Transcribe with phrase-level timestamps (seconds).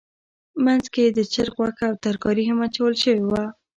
[0.65, 3.43] منځ کې یې د چرګ غوښه او ترکاري هم اچول شوې وه.